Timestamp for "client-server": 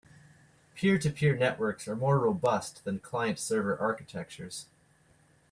2.97-3.77